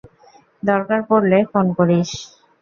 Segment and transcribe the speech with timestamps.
[0.63, 2.09] দরকার পড়লে ফোন করিস।